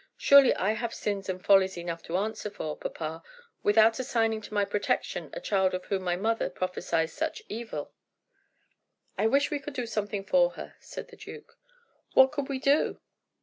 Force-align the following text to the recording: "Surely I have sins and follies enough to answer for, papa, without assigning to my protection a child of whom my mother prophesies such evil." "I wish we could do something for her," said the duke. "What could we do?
"Surely 0.17 0.51
I 0.55 0.71
have 0.71 0.95
sins 0.95 1.29
and 1.29 1.45
follies 1.45 1.77
enough 1.77 2.01
to 2.05 2.17
answer 2.17 2.49
for, 2.49 2.75
papa, 2.75 3.21
without 3.61 3.99
assigning 3.99 4.41
to 4.41 4.51
my 4.55 4.65
protection 4.65 5.29
a 5.31 5.39
child 5.39 5.75
of 5.75 5.85
whom 5.85 6.01
my 6.01 6.15
mother 6.15 6.49
prophesies 6.49 7.13
such 7.13 7.43
evil." 7.49 7.93
"I 9.15 9.27
wish 9.27 9.51
we 9.51 9.59
could 9.59 9.75
do 9.75 9.85
something 9.85 10.23
for 10.23 10.53
her," 10.53 10.73
said 10.79 11.09
the 11.09 11.17
duke. 11.17 11.55
"What 12.15 12.31
could 12.31 12.49
we 12.49 12.57
do? 12.57 12.99